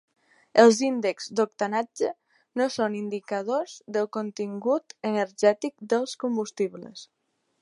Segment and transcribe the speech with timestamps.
[0.61, 2.09] Els índexs d'octanatge
[2.61, 7.11] no són indicadors del contingut energètic dels combustibles.